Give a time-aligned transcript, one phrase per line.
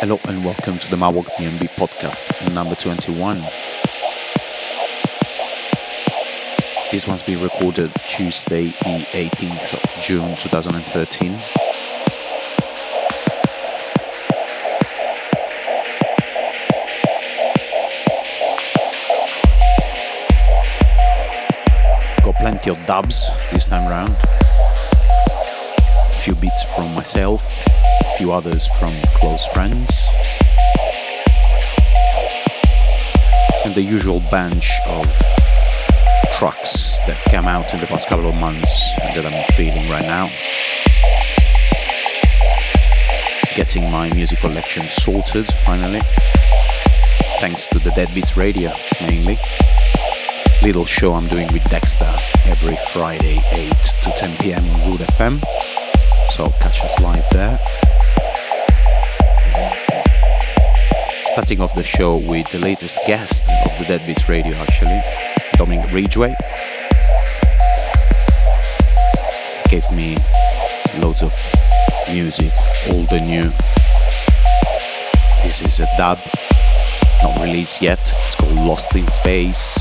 [0.00, 3.36] Hello and welcome to the Mawok BNB podcast number 21.
[6.90, 11.32] This one's been recorded Tuesday, the 18th of June 2013.
[22.24, 24.16] Got plenty of dubs this time round.
[25.28, 27.66] A few beats from myself,
[28.20, 29.88] few others from close friends.
[33.64, 35.06] And the usual bunch of
[36.36, 40.04] tracks that came out in the past couple of months and that I'm feeling right
[40.04, 40.28] now.
[43.56, 46.02] Getting my music collection sorted finally.
[47.40, 48.70] Thanks to the Deadbeats Radio
[49.08, 49.38] mainly.
[50.62, 52.12] Little show I'm doing with Dexter
[52.44, 53.70] every Friday 8
[54.02, 55.40] to 10 pm on Root FM.
[56.28, 57.58] So catch us live there.
[61.32, 65.00] Starting off the show with the latest guest of the Deadbeats Radio actually,
[65.52, 66.34] Dominic Ridgway.
[69.68, 70.16] Gave me
[71.00, 71.32] loads of
[72.12, 72.52] music,
[72.90, 73.50] old and new.
[75.44, 76.18] This is a dub,
[77.22, 78.00] not released yet.
[78.00, 79.78] It's called Lost in Space.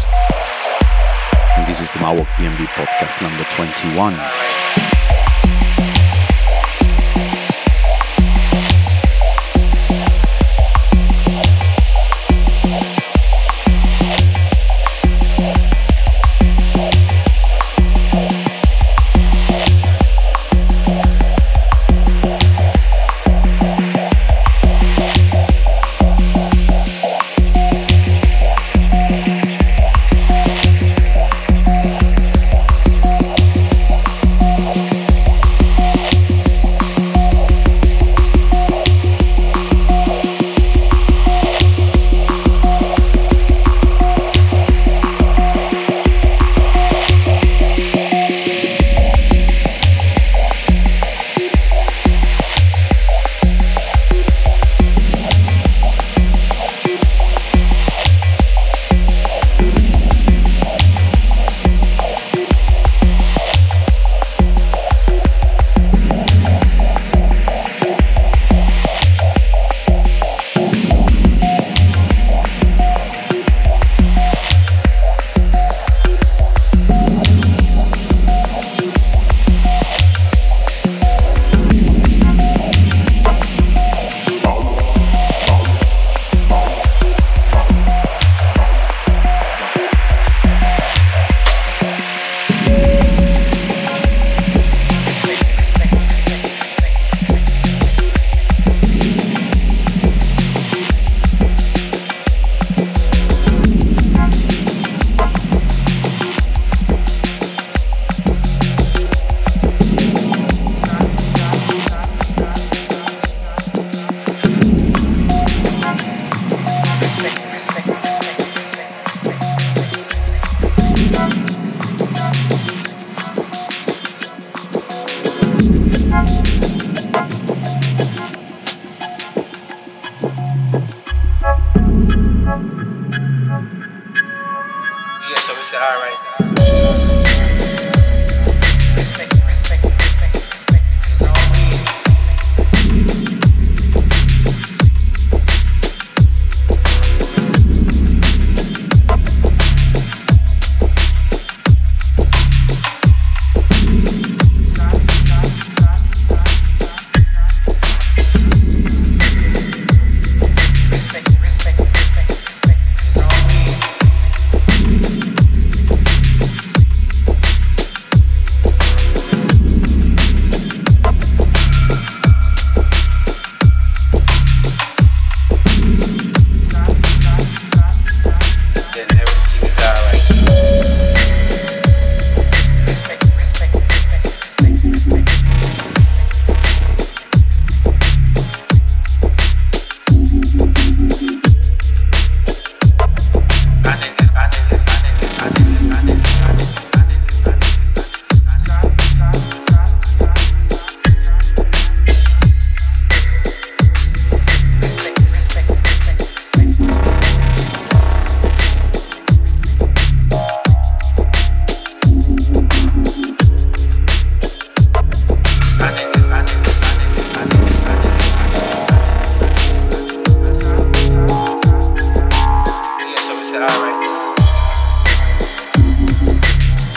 [1.58, 4.89] And this is the Mawok BNB podcast number 21.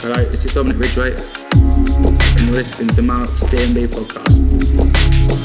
[0.00, 1.14] Hello, this is Dominic Ridgeway,
[1.52, 5.41] and you're listening to Mark's DMB podcast.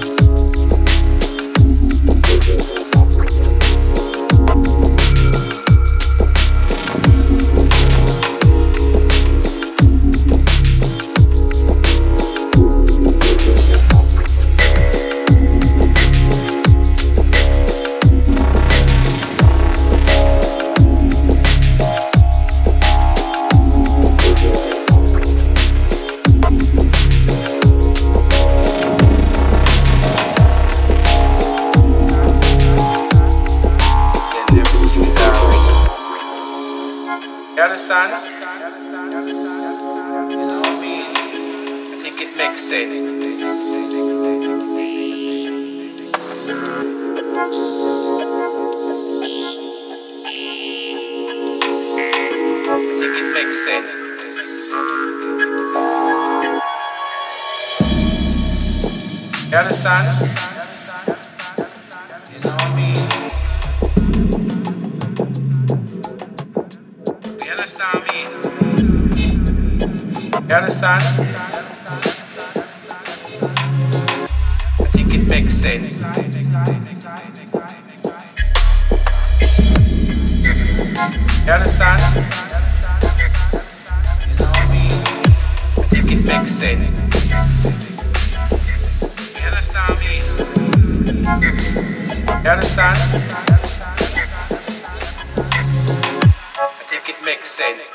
[97.58, 97.90] sense,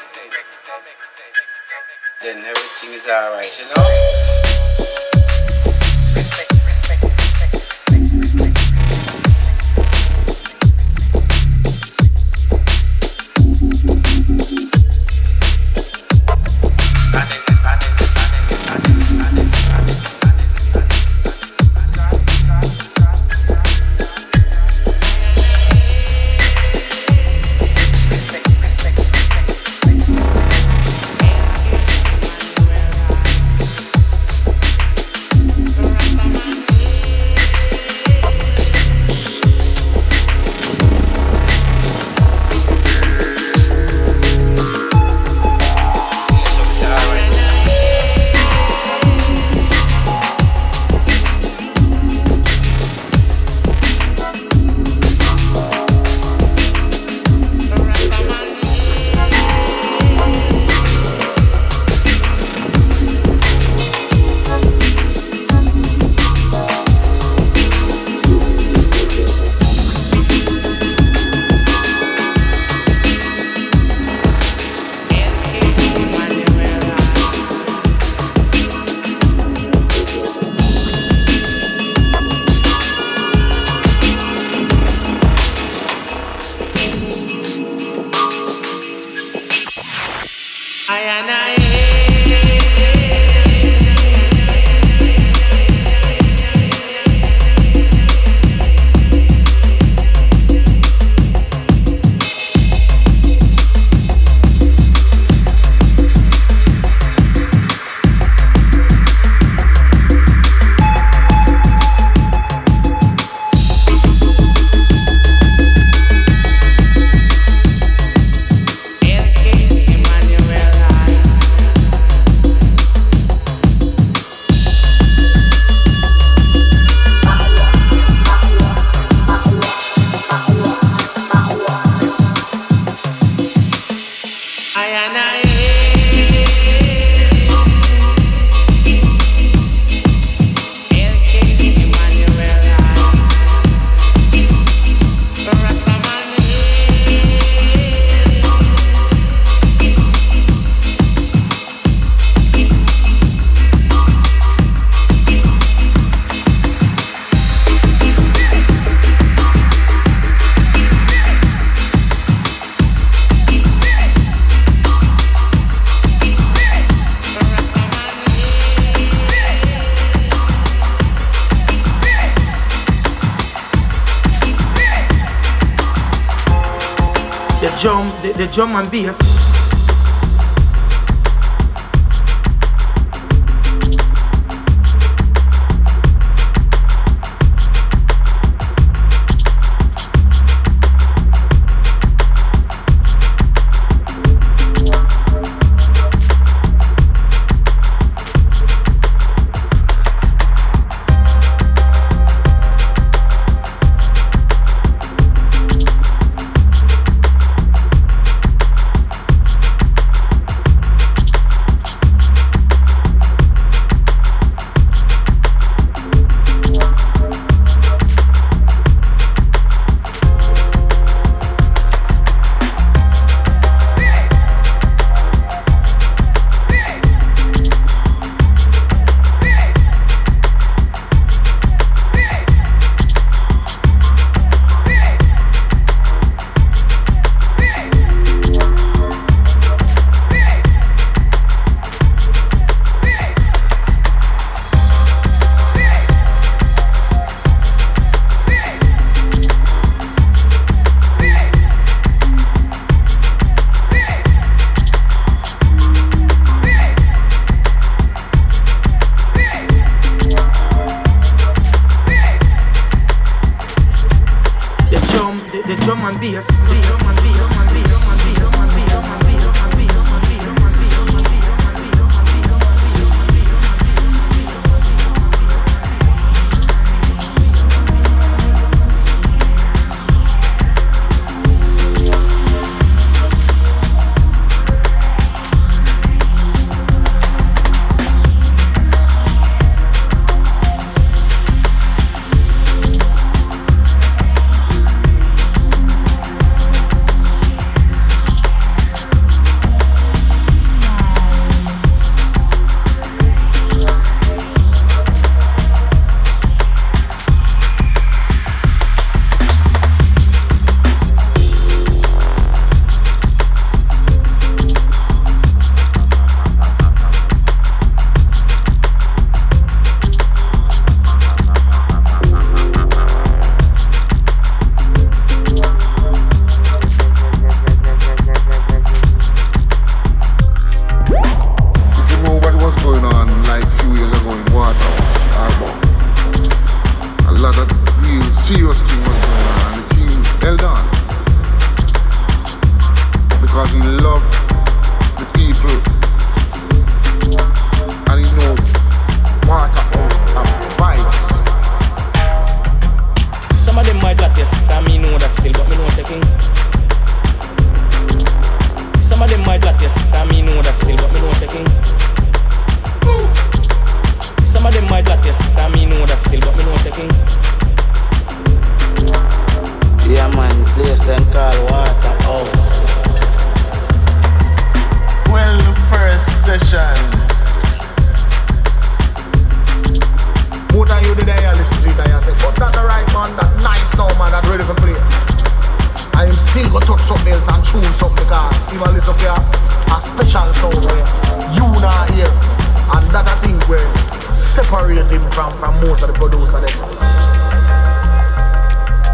[2.20, 4.51] then everything is alright, you know?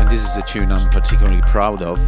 [0.01, 1.99] And this is a tune I'm particularly proud of.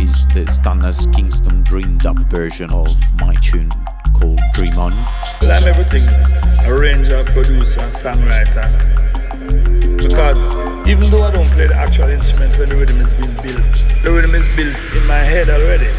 [0.00, 2.88] Is the Stanners Kingston Dream Dub version of
[3.20, 3.70] my tune
[4.12, 4.92] called Dream On.
[5.40, 6.02] Well, I'm everything
[6.66, 8.68] arranger, producer, songwriter.
[10.02, 10.42] Because
[10.88, 14.10] even though I don't play the actual instrument when the rhythm is being built, the
[14.12, 15.90] rhythm is built in my head already.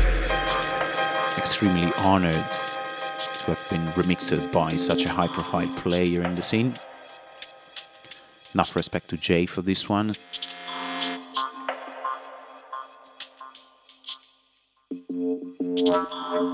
[1.38, 6.74] Extremely honored to have been remixed by such a high profile player in the scene.
[8.56, 10.14] Enough respect to Jay for this one.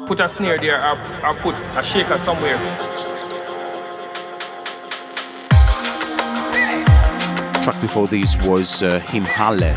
[0.08, 2.58] Put a snare there or, or put a shaker somewhere.
[7.63, 9.75] Track before this was uh, Him Halle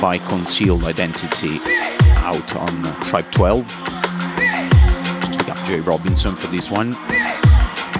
[0.00, 1.60] by Concealed Identity
[2.18, 3.62] out on Tribe 12.
[5.38, 6.96] We got Jay Robinson for this one.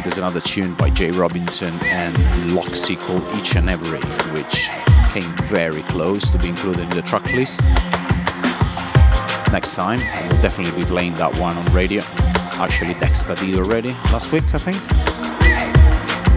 [0.03, 2.15] There's another tune by Jay Robinson and
[2.55, 4.01] Loxy called Each and Every,
[4.33, 4.69] which
[5.13, 7.61] came very close to be included in the track list.
[9.53, 12.03] Next time, we'll definitely be playing that one on radio.
[12.55, 14.79] Actually, Dexter did already last week, I think.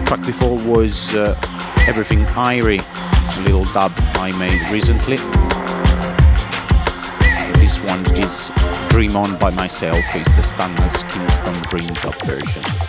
[0.06, 1.34] Track before was uh,
[1.88, 2.82] Everything Irie,
[3.38, 5.16] a little dub I made recently.
[7.60, 8.52] This one is
[8.90, 12.83] Dream On by myself, it's the Stanley's Kingston Dream Dub version.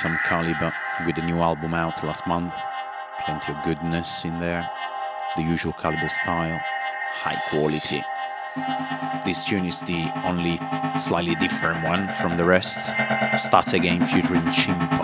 [0.00, 0.72] Some Calibre
[1.04, 2.54] with the new album out last month.
[3.26, 4.66] Plenty of goodness in there.
[5.36, 6.58] The usual Calibre style,
[7.12, 8.02] high quality.
[9.26, 10.58] This tune is the only
[10.98, 12.78] slightly different one from the rest.
[13.36, 15.02] Start Again featuring Chimpo.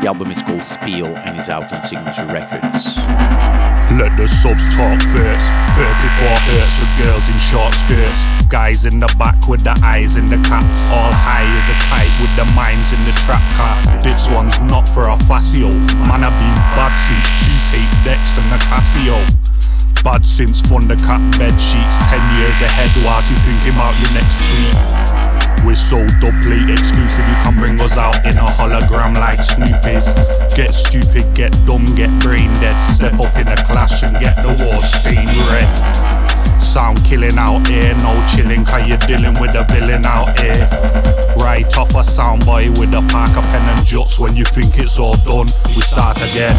[0.00, 2.96] The album is called Spill and is out on Signature Records.
[3.98, 5.46] Let the subs talk first.
[5.74, 8.22] 34 hertz with girls in short skirts.
[8.46, 10.64] Guys in the back with the eyes in the cap.
[10.94, 13.74] All high as a kite with the minds in the trap car.
[14.00, 15.72] This one's not for a Facio.
[16.06, 19.18] Man, I've been bad since two tape decks and the Casio.
[20.04, 21.96] Bad since Thundercat bed sheets.
[22.10, 25.31] 10 years ahead whilst you thinking about your next tweet.
[25.64, 30.10] We're so doubly exclusive, you can bring us out in a hologram like Snoopy's.
[30.54, 32.74] Get stupid, get dumb, get brain dead.
[32.80, 35.70] Step up in a clash and get the war stained red.
[36.60, 40.66] Sound killing out here, no chilling, cause you're dealing with a villain out here.
[41.36, 44.18] Right off a soundboy with a pack of pen and juts.
[44.18, 45.46] When you think it's all done,
[45.76, 46.56] we start again.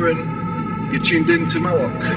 [0.00, 2.13] You're tuned in to Mawok.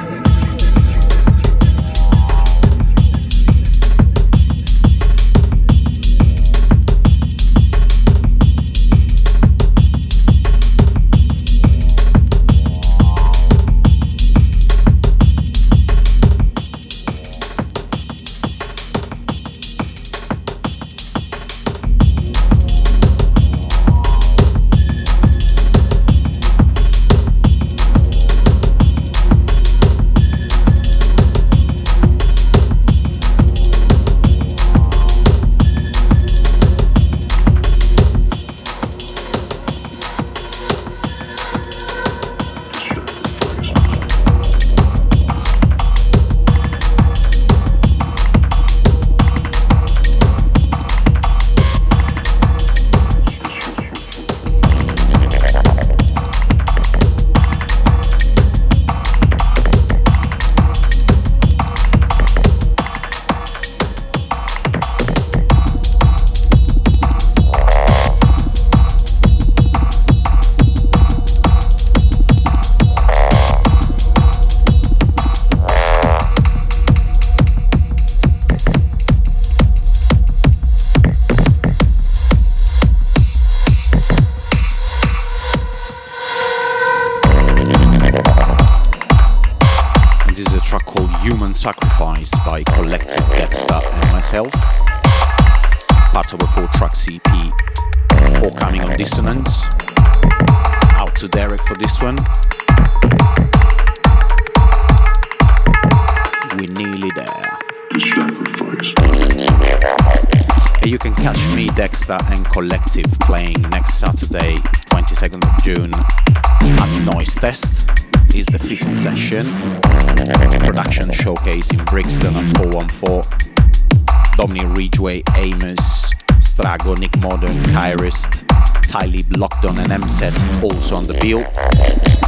[125.47, 126.03] Amos,
[126.41, 128.45] Strago, Nick Modern, Kyrist,
[128.89, 131.39] Tyleeb, Lockdown, and MSET also on the bill.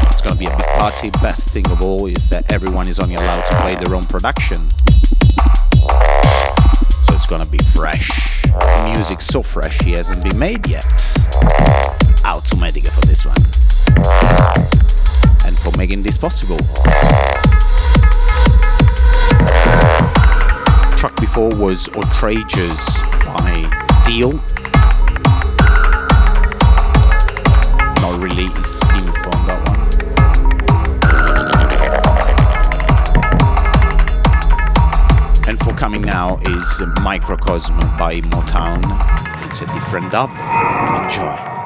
[0.08, 1.10] It's gonna be a big party.
[1.22, 4.70] Best thing of all is that everyone is only allowed to play their own production.
[7.04, 8.10] So it's gonna be fresh.
[8.86, 10.86] Music so fresh he hasn't been made yet.
[12.24, 13.44] Out to Medica for this one.
[15.46, 16.60] And for making this possible.
[20.96, 23.02] Track before was Outrageous
[23.34, 23.54] by
[24.06, 24.32] Deal.
[28.02, 29.80] No release info on that one.
[35.48, 38.84] And for coming now is Microcosm by Motown.
[39.46, 40.30] It's a different dub.
[40.30, 41.59] Enjoy.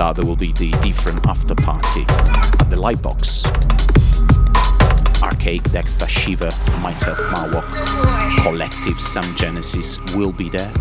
[0.00, 3.44] That, there will be the different after party at the Lightbox.
[5.22, 7.68] Arcade, Dexter, Shiva, myself, Marwalk,
[8.42, 10.72] Collective, Sam Genesis will be there.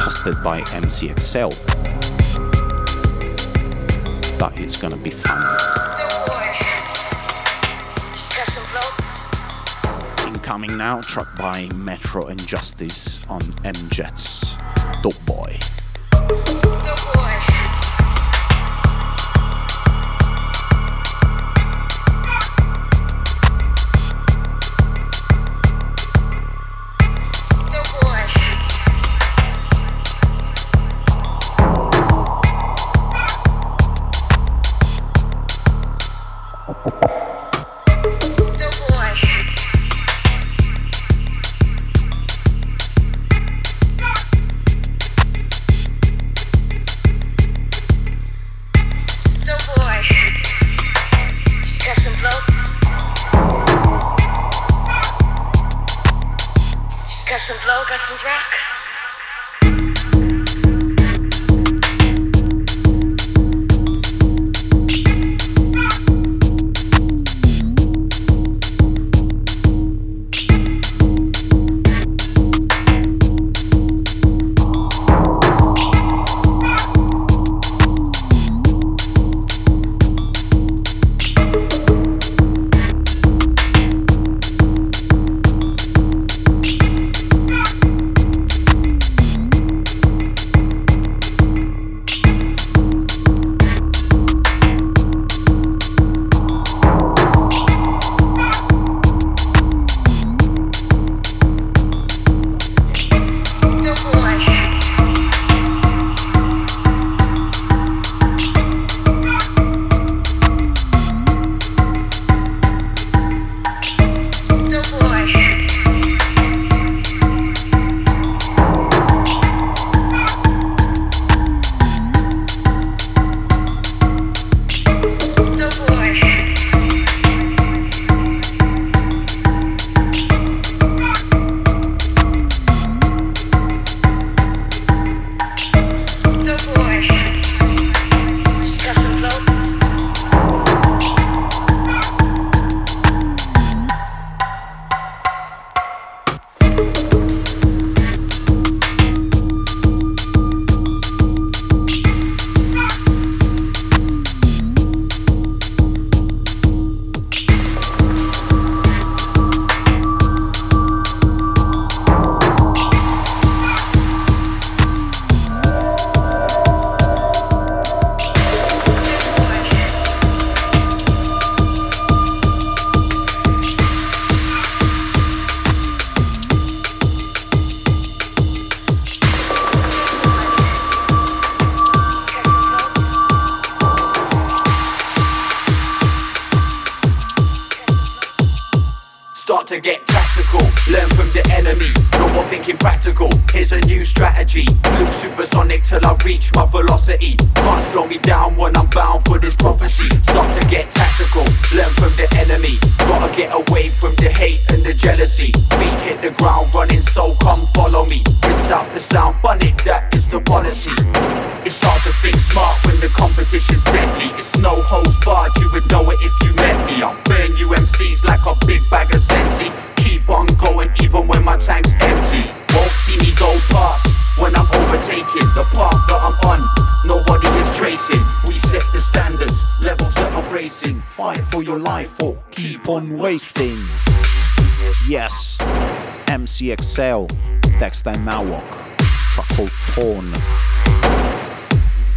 [0.00, 1.52] Hosted by MCXL
[4.38, 5.42] that is gonna be fun.
[10.26, 14.45] Incoming now, track by Metro and Justice on M Jets.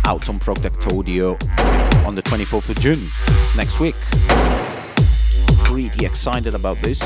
[0.09, 1.33] out on Project Audio
[2.03, 2.99] on the 24th of June
[3.55, 3.93] next week.
[5.65, 6.99] Pretty excited about this.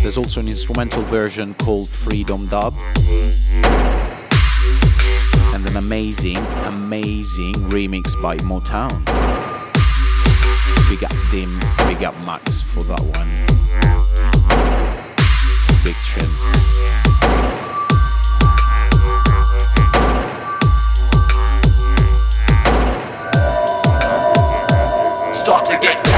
[0.00, 2.72] There's also an instrumental version called Freedom Dub.
[5.52, 9.04] And an amazing, amazing remix by Motown.
[10.88, 13.28] Big up Dim, big up Max for that one.
[15.84, 16.57] Big trim.
[25.80, 26.17] get down.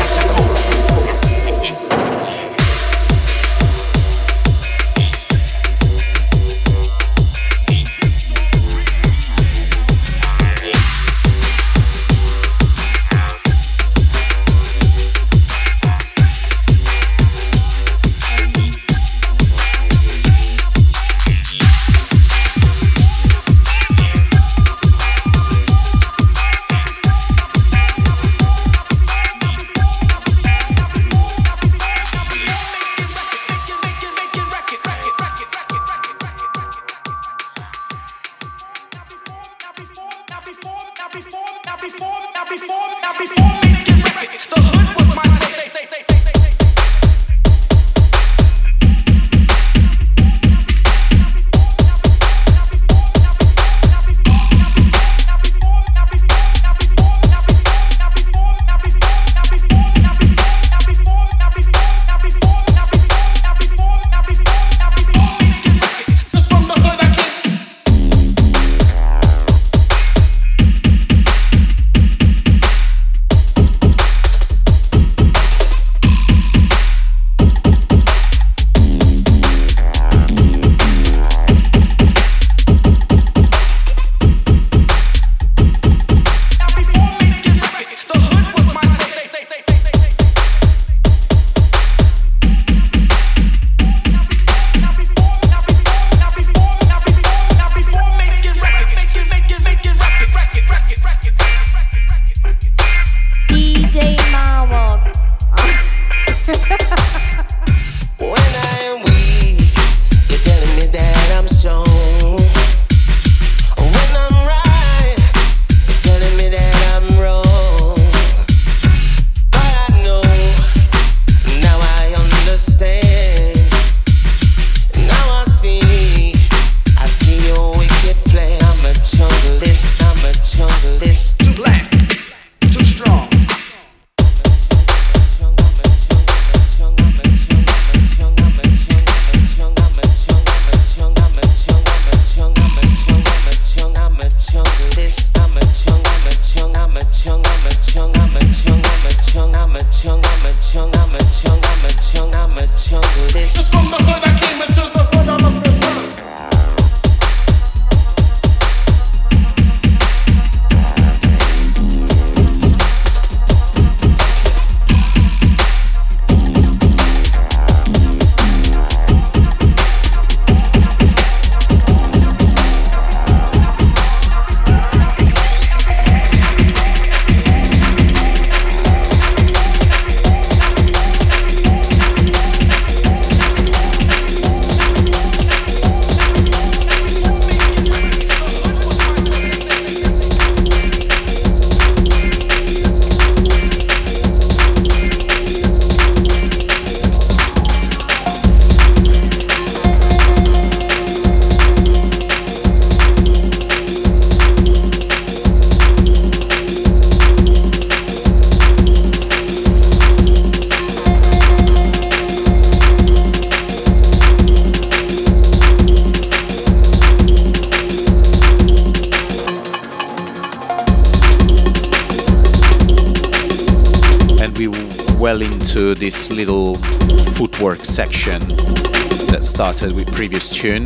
[229.81, 230.85] Started with previous tune.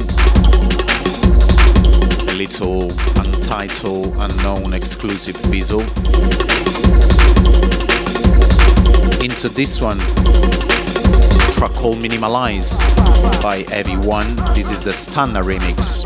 [2.29, 5.81] A little untitled, unknown, exclusive visual.
[9.21, 9.99] Into this one,
[11.57, 12.79] track called Minimalized
[13.43, 14.37] by Heavy One.
[14.55, 16.05] This is the Stunner remix,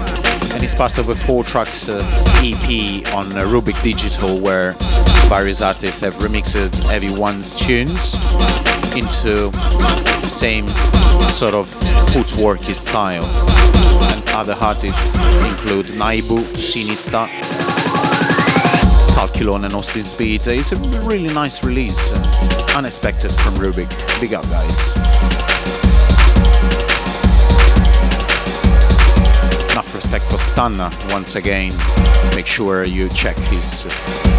[0.55, 1.99] and it's part of a four tracks uh,
[2.43, 4.73] EP on uh, Rubik Digital, where
[5.29, 8.15] various artists have remixed Heavy One's tunes
[8.97, 10.65] into the same
[11.27, 11.69] sort of
[12.13, 13.25] footwork style.
[13.25, 17.29] And other artists include Naibu, Sinista,
[19.19, 20.43] Calculon and Austin Speed.
[20.47, 23.91] It's a really nice release, uh, unexpected from Rubik.
[24.21, 24.93] Big up, guys.
[29.73, 31.73] Enough respect for Stunner once again.
[32.37, 33.85] Make sure you check his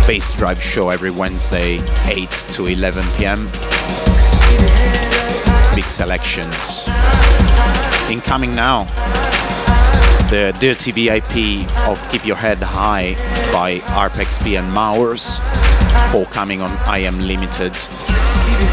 [0.08, 3.50] bass drive show every Wednesday, 8 to 11 pm.
[5.80, 6.84] Big selections.
[8.12, 8.84] Incoming now,
[10.30, 13.14] the Dirty VIP of Keep Your Head High
[13.54, 15.40] by ARPXP and Mowers,
[16.12, 17.74] forthcoming on I Am Limited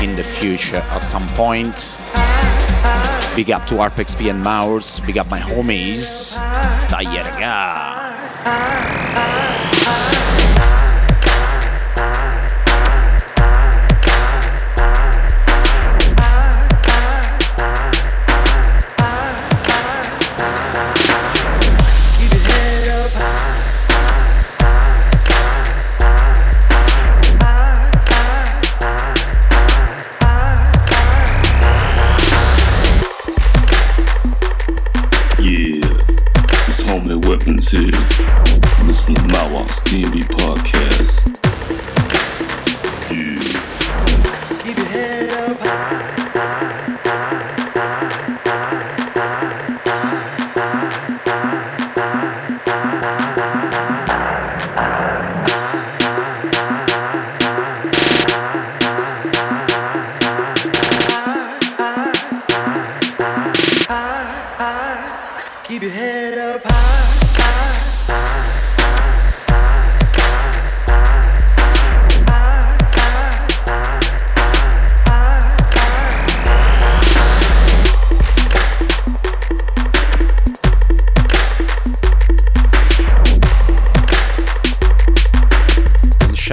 [0.02, 1.96] in the future at some point.
[3.36, 6.34] Big up to ARPXP and Mowers, big up my homies.
[6.88, 7.94] Tayerga.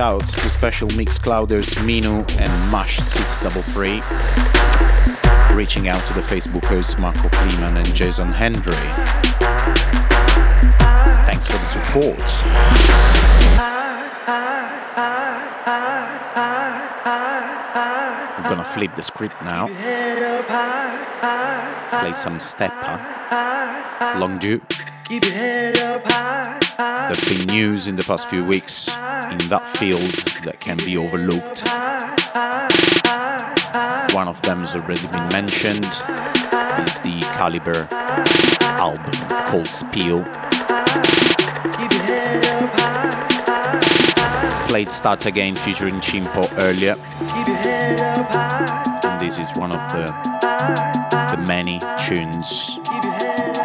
[0.03, 4.03] Shouts to special mix clouders Minu and Mash633.
[5.55, 8.73] Reaching out to the Facebookers Marco Kleeman and Jason Hendry.
[11.23, 12.19] Thanks for the support.
[18.37, 19.67] I'm gonna flip the script now.
[22.01, 22.99] Play some stepper.
[24.19, 24.59] Long high.
[27.07, 28.89] There's been news in the past few weeks
[29.33, 30.13] in that field
[30.43, 31.63] that can be overlooked.
[34.13, 35.85] One of them has already been mentioned.
[36.83, 37.87] Is the Calibre
[38.77, 39.13] album
[39.49, 40.23] called Spill.
[44.67, 46.95] Played Start Again featuring Chimpo earlier.
[49.03, 50.05] And this is one of the
[51.35, 52.77] the many tunes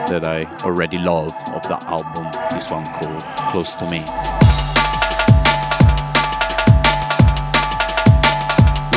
[0.08, 2.26] that I already love of that album.
[2.52, 4.47] This one called Close to Me.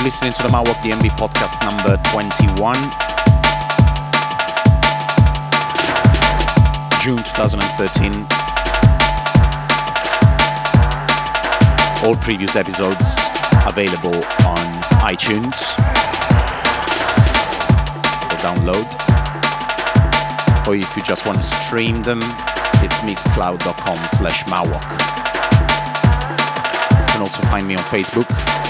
[0.01, 2.73] You're listening to the Mawok DMB podcast number 21.
[7.03, 8.11] June 2013.
[12.03, 13.13] All previous episodes
[13.67, 14.15] available
[14.49, 14.65] on
[15.05, 15.53] iTunes
[18.25, 18.89] for download.
[20.67, 22.21] Or if you just want to stream them,
[22.81, 24.81] it's mixcloud.com slash mawok.
[26.89, 28.60] You can also find me on Facebook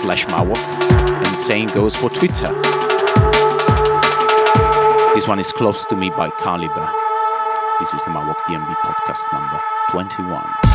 [0.00, 0.56] slash mawok
[1.26, 2.48] and same goes for Twitter.
[5.14, 6.90] This one is Close to Me by Calibre.
[7.80, 10.69] This is the Mawok DMB podcast number 21.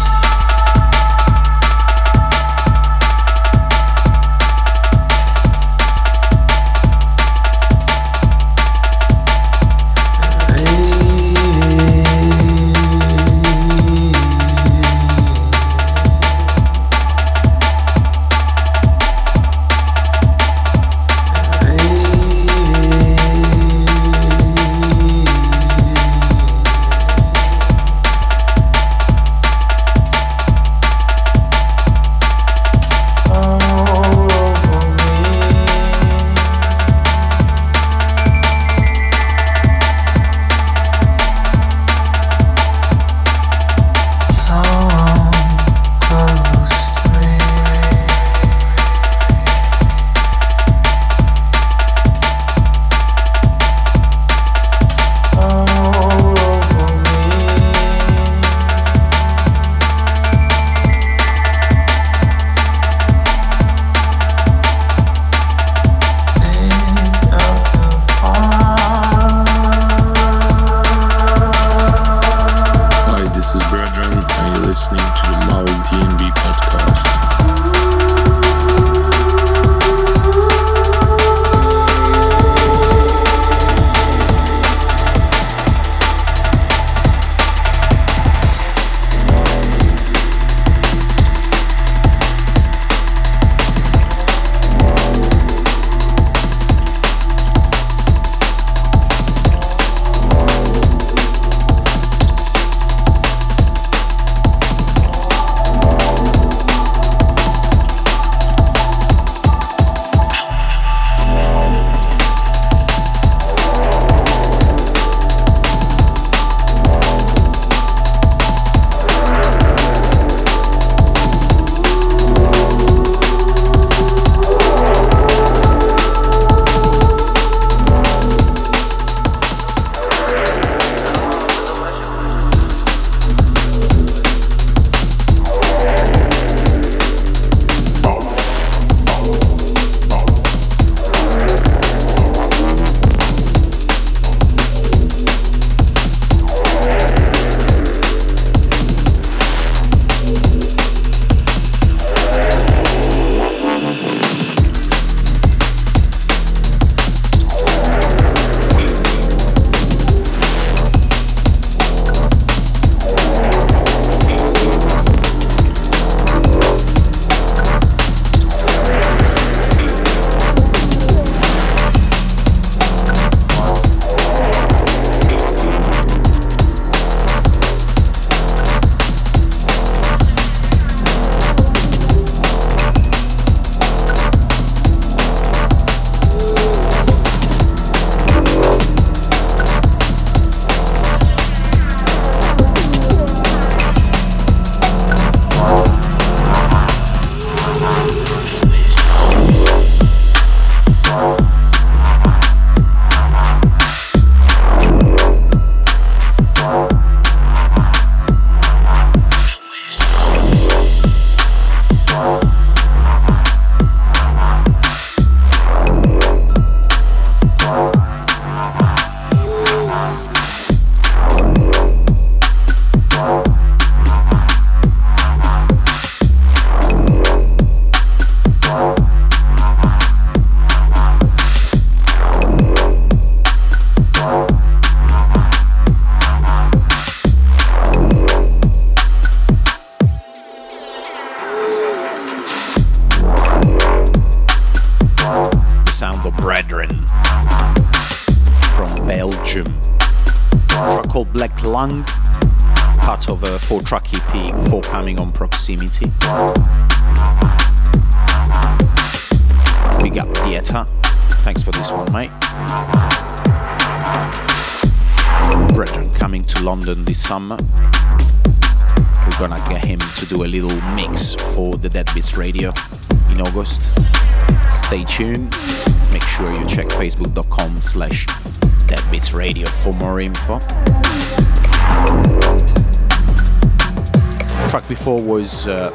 [285.06, 285.92] Before was uh,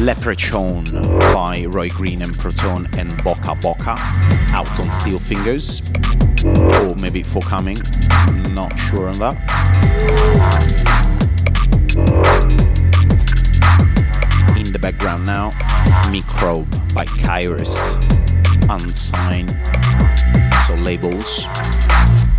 [0.00, 0.84] Leprechaun
[1.34, 3.94] by Roy Green and Proton and Boca Boca
[4.54, 5.82] out on Steel Fingers
[6.42, 7.76] or maybe forthcoming.
[8.54, 9.36] Not sure on that.
[14.56, 15.50] In the background now,
[16.10, 17.76] Microbe by Kairos,
[18.70, 19.50] unsigned.
[20.68, 21.44] So labels,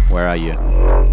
[0.09, 1.12] where are you?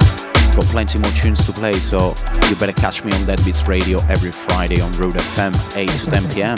[0.55, 2.13] Got plenty more tunes to play, so
[2.49, 6.11] you better catch me on Dead Beats Radio every Friday on Road FM, 8 to
[6.11, 6.57] 10 pm.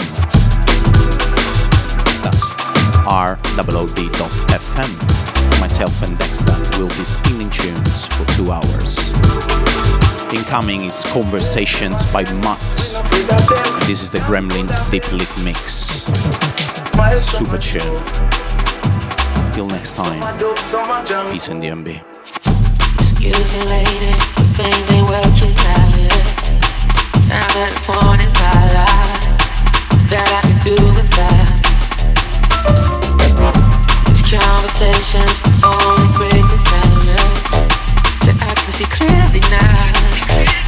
[2.23, 2.41] That's
[3.05, 3.61] rod.fm.
[5.61, 9.13] Myself and Dexter will be spinning tunes for two hours.
[10.33, 12.59] Incoming is Conversations by Mutt.
[12.95, 16.03] And this is the Gremlinz Deep Lick Mix.
[17.23, 18.03] Super tune.
[19.45, 20.21] Until next time,
[21.31, 21.67] peace in the
[34.83, 36.91] conversations only break me down,
[38.21, 40.62] So I can see clearly now.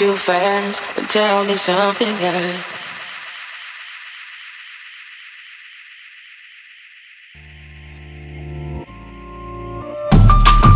[0.00, 2.64] Too fast, then tell me something else.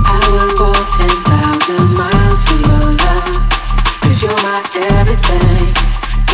[0.05, 2.41] I will go ten thousand miles
[4.21, 5.73] you're my everything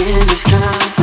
[0.03, 1.00] in this complicated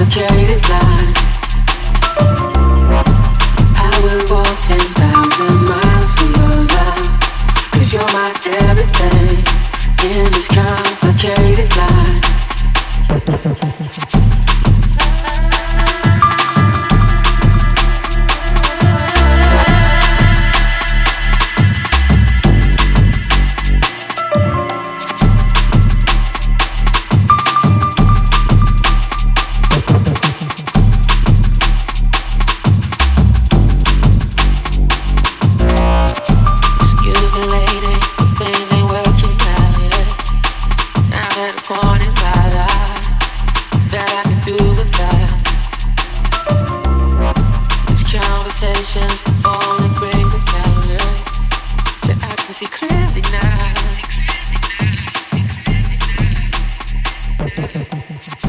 [57.58, 57.72] this
[58.38, 58.47] kind